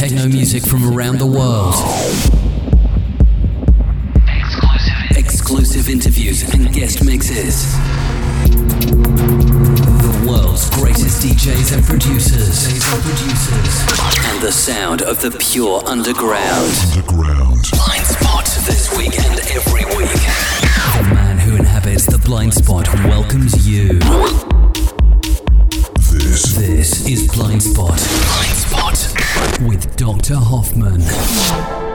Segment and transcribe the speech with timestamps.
[0.00, 1.74] techno music from around the world.
[5.14, 7.70] Exclusive, interviews and guest mixes.
[10.00, 12.68] The world's greatest DJs and producers.
[14.24, 16.72] And the sound of the pure underground.
[16.96, 17.68] Underground.
[17.70, 20.16] Blind Spot this week and every week.
[20.96, 23.98] The man who inhabits the blind spot welcomes you.
[26.10, 26.54] This.
[26.56, 27.88] This is Blind Spot.
[27.88, 29.09] Blind Spot.
[29.66, 30.36] With Dr.
[30.36, 31.89] Hoffman.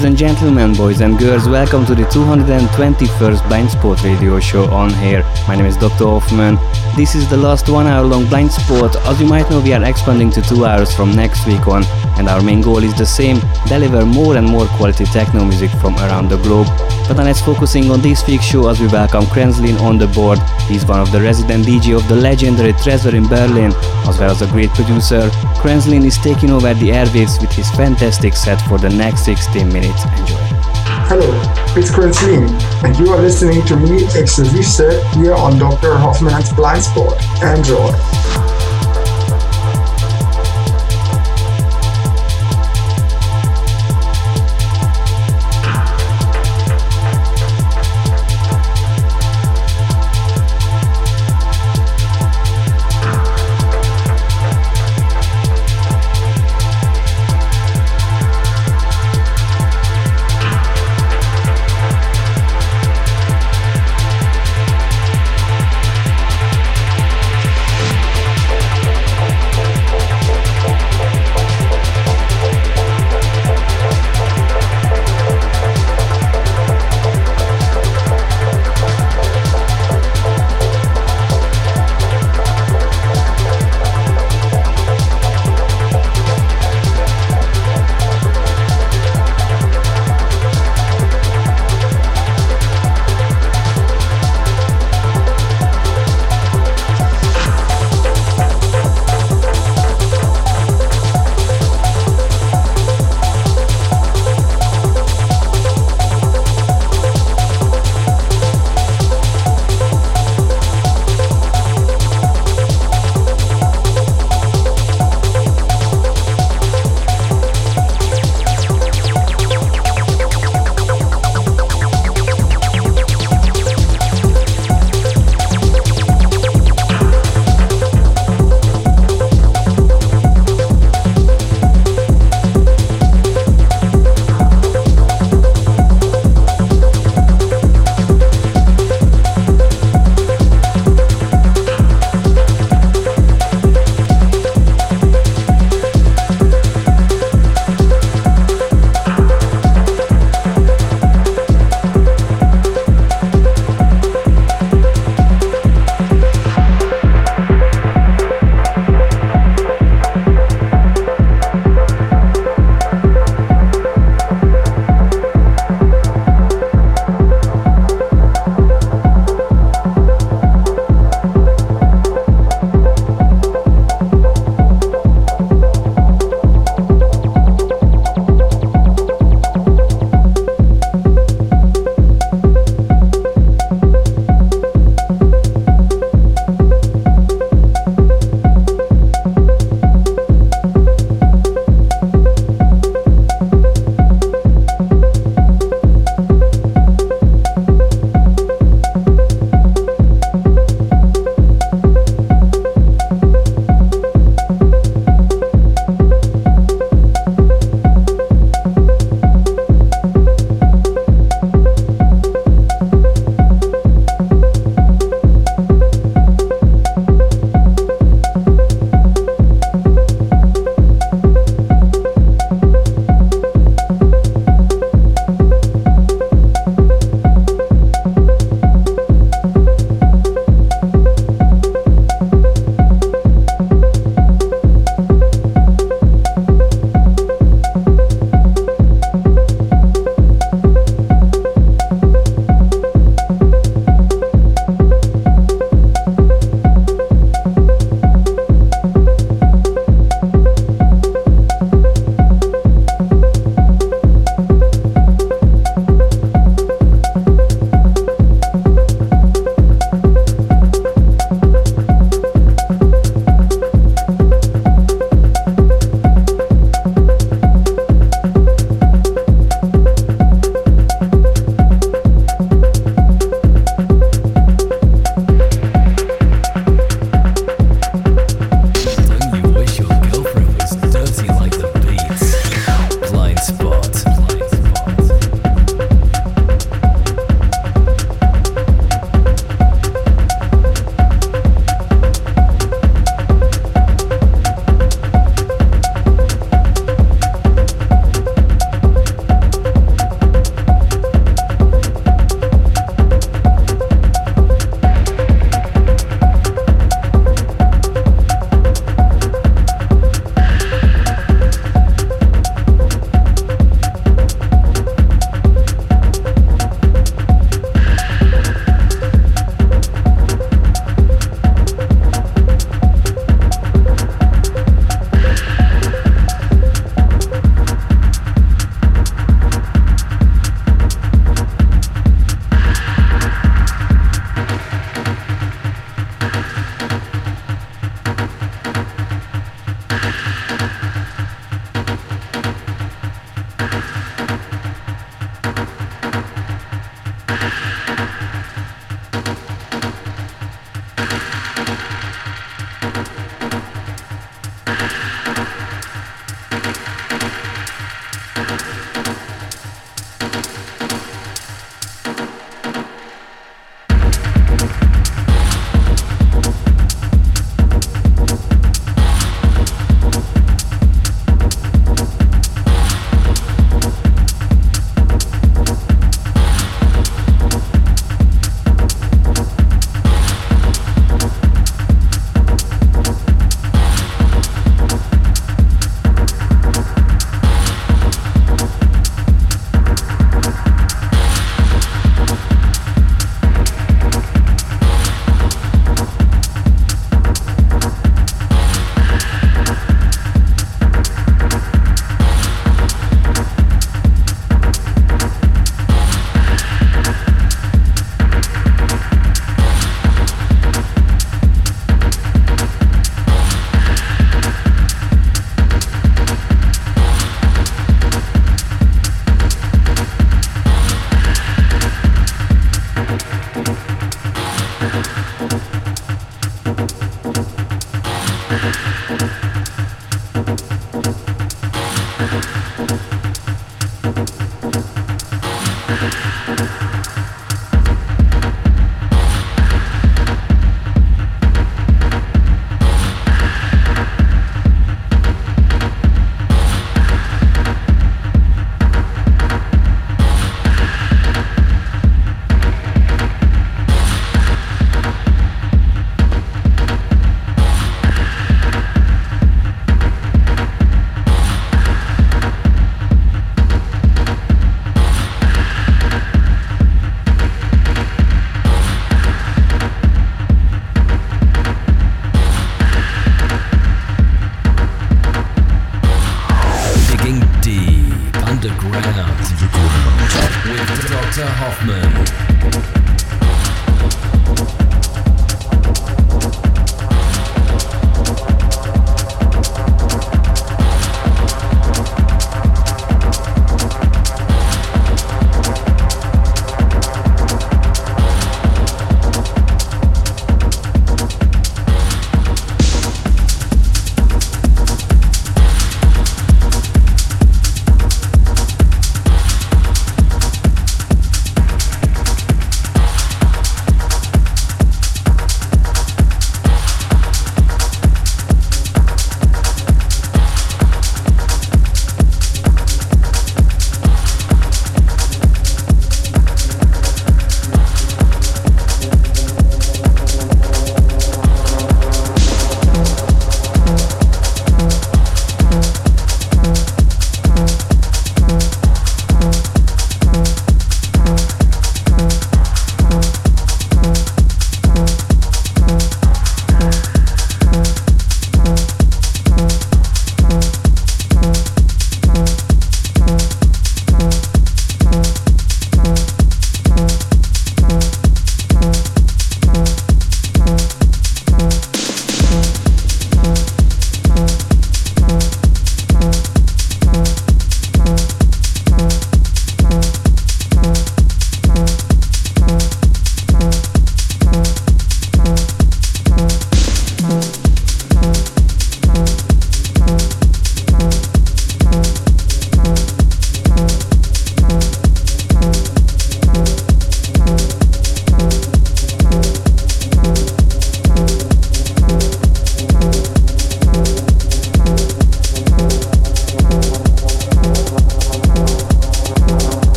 [0.00, 4.88] Ladies and gentlemen, boys and girls, welcome to the 221st Blind Spot radio show on
[4.94, 5.22] here.
[5.46, 6.04] My name is Dr.
[6.04, 6.56] Hoffman.
[6.96, 8.96] This is the last one hour long Blind Spot.
[8.96, 11.84] As you might know, we are expanding to two hours from next week on,
[12.16, 15.94] and our main goal is the same deliver more and more quality techno music from
[15.96, 16.68] around the globe.
[17.06, 20.38] But then let's focusing on this week's show as we welcome Krenzlin on the board.
[20.62, 23.74] He's one of the resident DJ of the legendary Tresor in Berlin,
[24.08, 25.30] as well as a great producer.
[25.60, 30.04] Krenzlin is taking over the airwaves with his fantastic set for the next 16 minutes.
[30.18, 30.36] Enjoy.
[31.04, 31.28] Hello,
[31.76, 32.48] it's Krenzlin,
[32.82, 35.92] and you are listening to me exclusive set here on Dr.
[35.92, 37.12] Hoffman's Blind Spot.
[37.42, 38.19] Enjoy.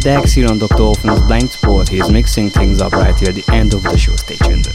[0.00, 0.82] Decks here on Dr.
[0.82, 1.88] Hoffman's Blind Spot.
[1.88, 4.16] He's mixing things up right here at the end of the show.
[4.16, 4.66] Stay tuned.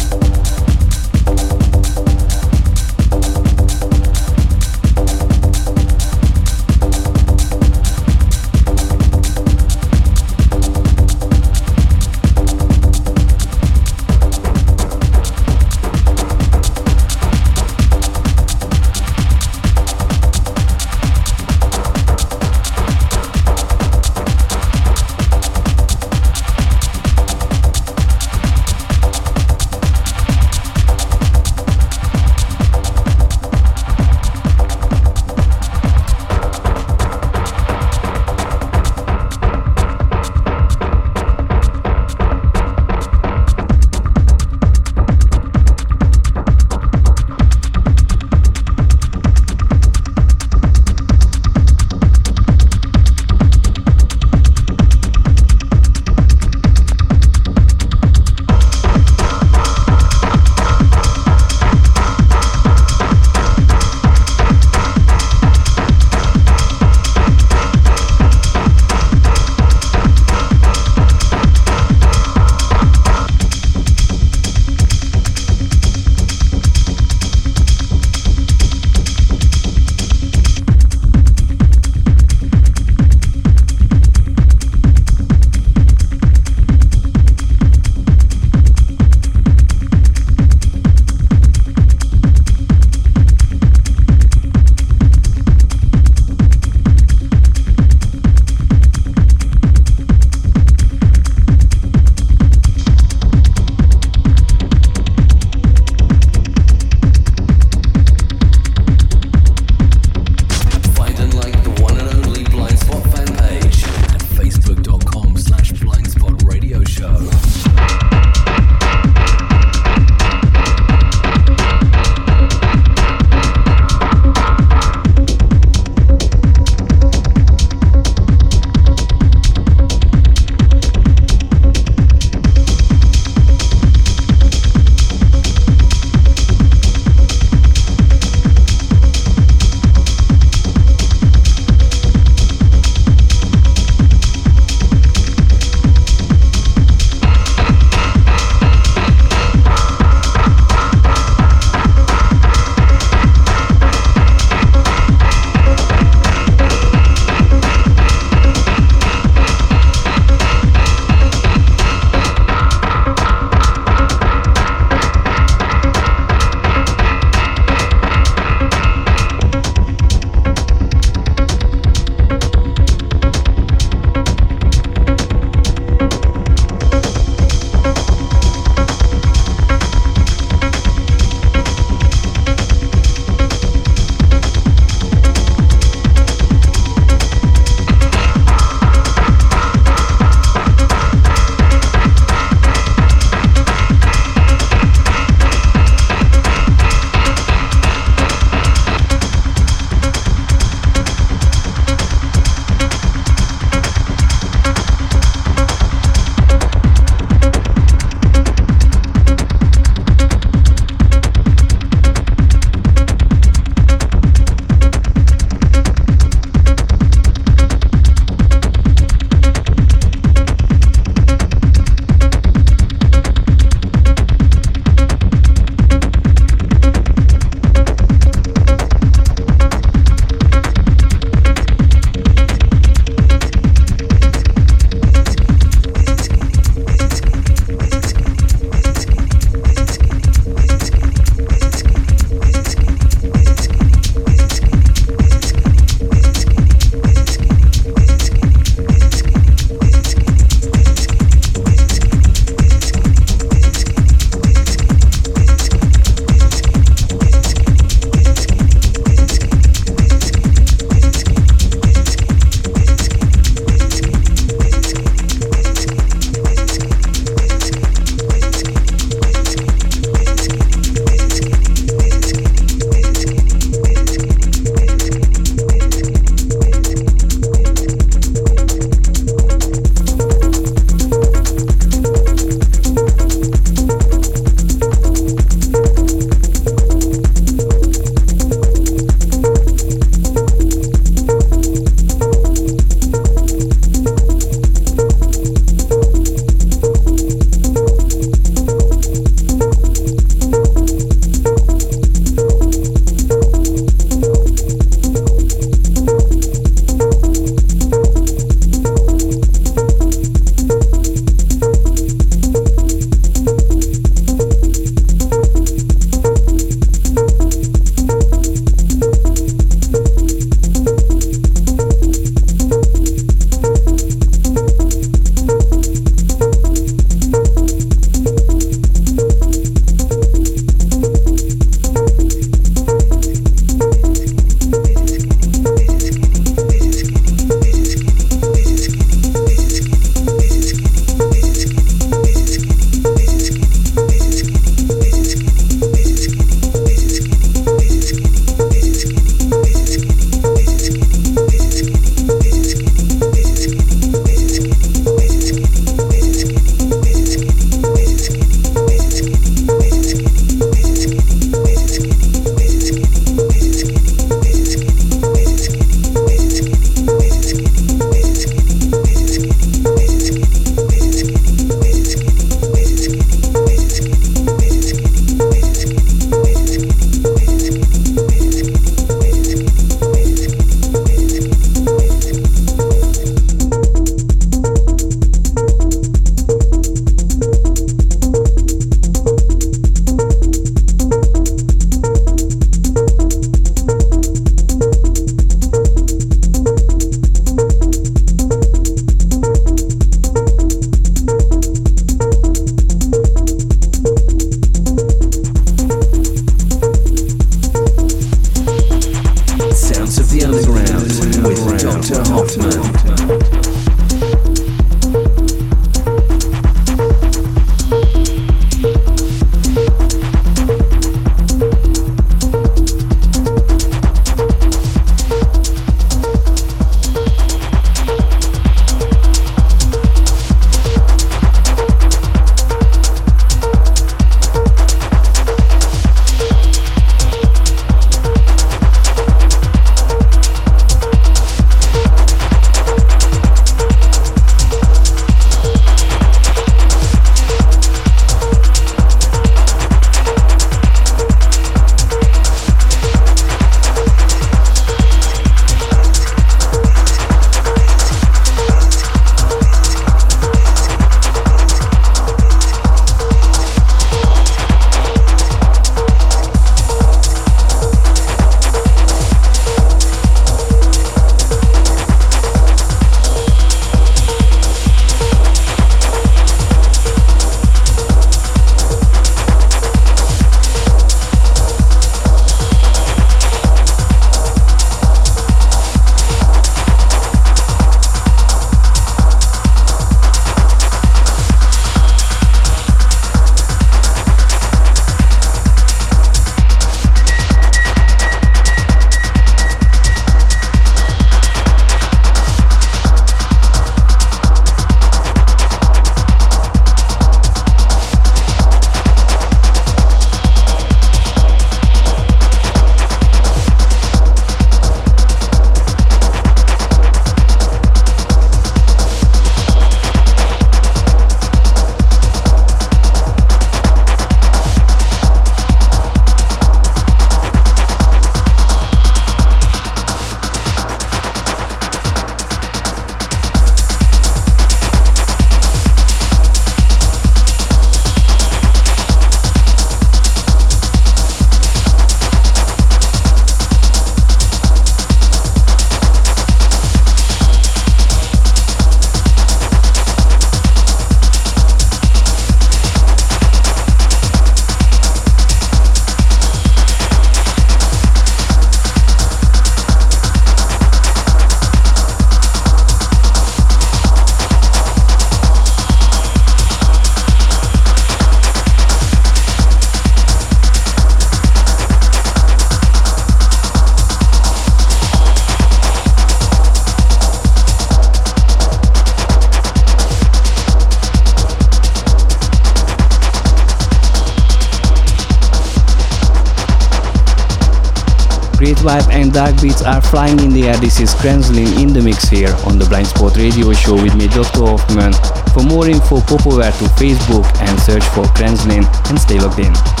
[588.81, 590.77] Vibe and dark beats are flying in the air.
[590.77, 594.27] This is Kranzlin in the mix here on the Blind Spot Radio Show with me,
[594.27, 594.65] Dr.
[594.65, 595.13] Hoffman.
[595.53, 600.00] For more info, pop over to Facebook and search for Kranzlin and stay logged in.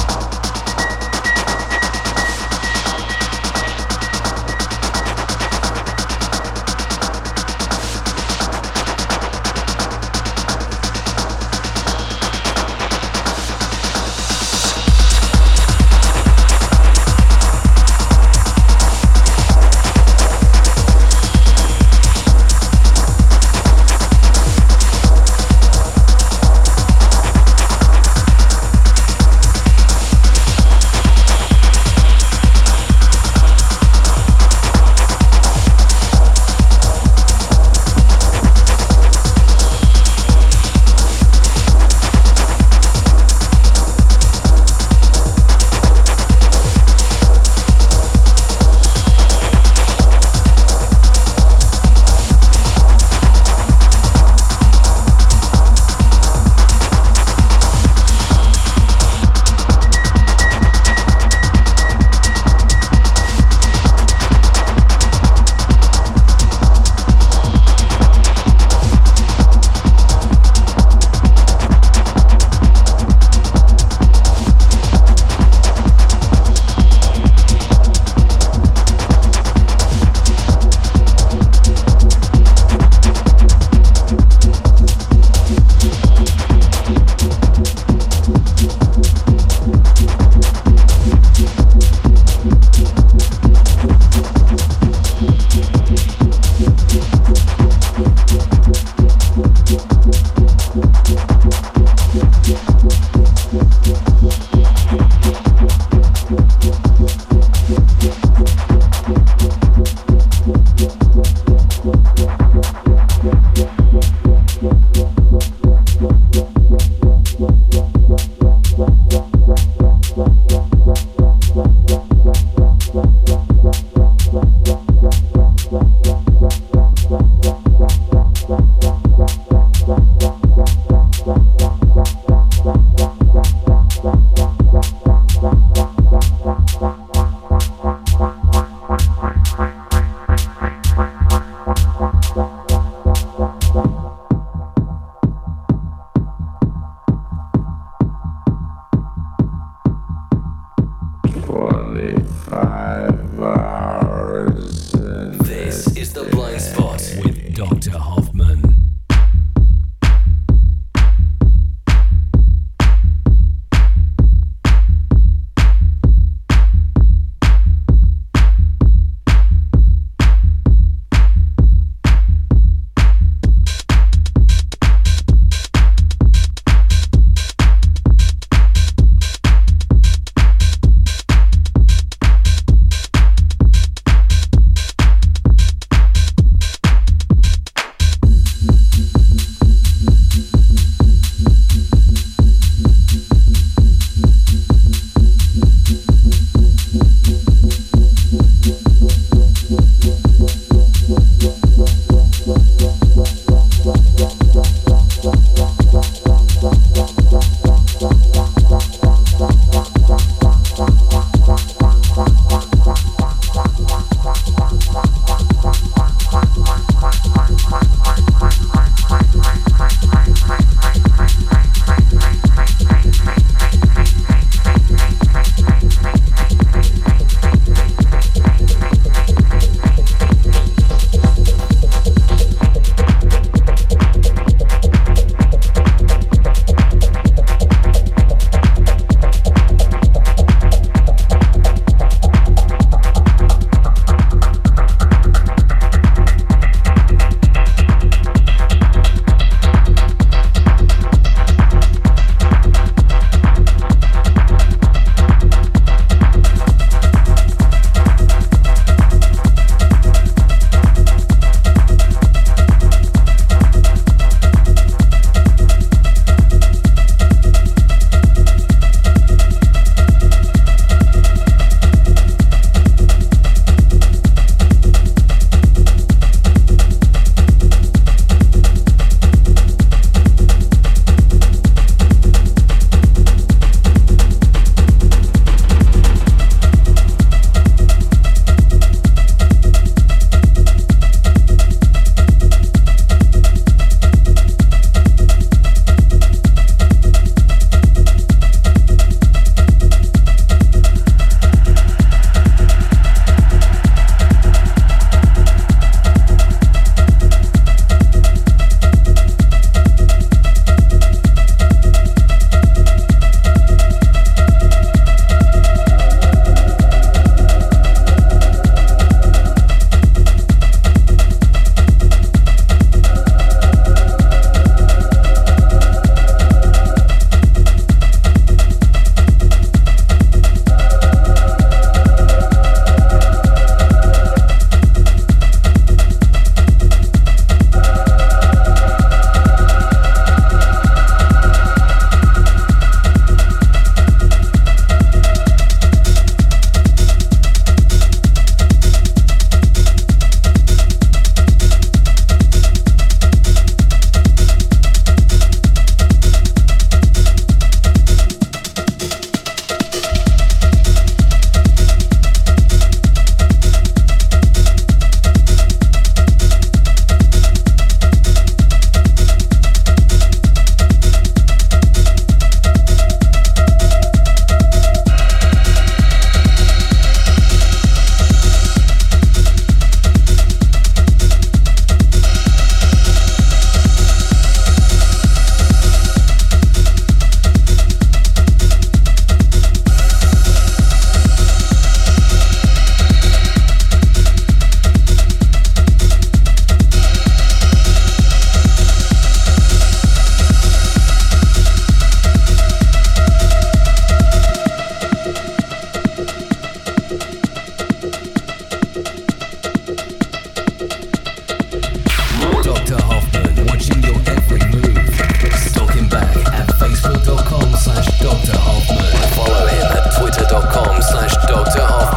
[420.51, 421.81] facebook.com slash Dr.
[421.81, 422.10] Hoffmann.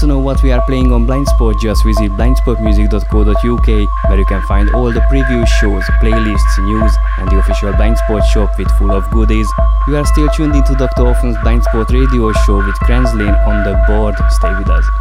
[0.00, 4.74] To know what we are playing on Blindspot, just visit blindspotmusic.co.uk where you can find
[4.74, 9.48] all the previous shows, playlists, news and the official Blindspot shop with full of goodies.
[9.86, 11.04] You are still tuned into Dr.
[11.04, 14.14] Hoffman's Blindspot radio show with Kranzlin on the board.
[14.30, 14.99] Stay with us.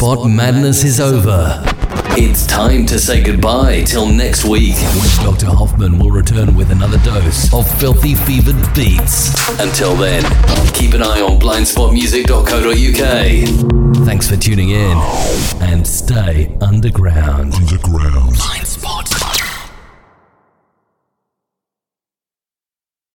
[0.00, 1.62] Spot madness is over.
[2.16, 5.44] It's time to say goodbye till next week when Dr.
[5.44, 9.28] Hoffman will return with another dose of filthy fevered beats.
[9.60, 10.22] Until then,
[10.72, 14.06] keep an eye on blindspotmusic.co.uk.
[14.06, 14.96] Thanks for tuning in
[15.60, 17.52] and stay underground.
[17.52, 18.36] Underground.
[18.36, 18.59] Blind Spot.